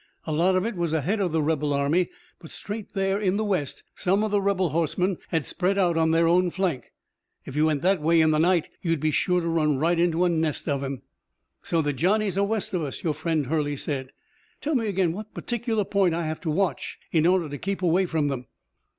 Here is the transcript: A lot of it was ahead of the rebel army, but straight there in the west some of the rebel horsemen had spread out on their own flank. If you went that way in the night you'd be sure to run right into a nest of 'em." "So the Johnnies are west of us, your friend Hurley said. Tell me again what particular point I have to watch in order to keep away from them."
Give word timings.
A 0.25 0.31
lot 0.33 0.55
of 0.55 0.65
it 0.65 0.75
was 0.75 0.93
ahead 0.93 1.19
of 1.19 1.31
the 1.31 1.43
rebel 1.43 1.73
army, 1.73 2.09
but 2.39 2.49
straight 2.49 2.95
there 2.95 3.19
in 3.19 3.37
the 3.37 3.43
west 3.43 3.83
some 3.93 4.23
of 4.23 4.31
the 4.31 4.41
rebel 4.41 4.69
horsemen 4.69 5.17
had 5.27 5.45
spread 5.45 5.77
out 5.77 5.95
on 5.95 6.09
their 6.09 6.27
own 6.27 6.49
flank. 6.49 6.91
If 7.45 7.55
you 7.55 7.67
went 7.67 7.83
that 7.83 8.01
way 8.01 8.19
in 8.19 8.31
the 8.31 8.39
night 8.39 8.67
you'd 8.81 8.99
be 8.99 9.11
sure 9.11 9.41
to 9.41 9.47
run 9.47 9.77
right 9.77 9.99
into 9.99 10.25
a 10.25 10.29
nest 10.29 10.67
of 10.67 10.83
'em." 10.83 11.03
"So 11.61 11.83
the 11.83 11.93
Johnnies 11.93 12.35
are 12.35 12.43
west 12.43 12.73
of 12.73 12.81
us, 12.81 13.03
your 13.03 13.13
friend 13.13 13.45
Hurley 13.45 13.77
said. 13.77 14.09
Tell 14.59 14.73
me 14.73 14.87
again 14.87 15.11
what 15.13 15.35
particular 15.35 15.83
point 15.85 16.15
I 16.15 16.25
have 16.25 16.41
to 16.41 16.49
watch 16.49 16.97
in 17.11 17.27
order 17.27 17.47
to 17.47 17.59
keep 17.59 17.83
away 17.83 18.07
from 18.07 18.27
them." 18.27 18.47